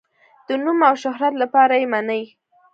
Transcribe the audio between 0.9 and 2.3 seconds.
شهرت لپاره یې مني.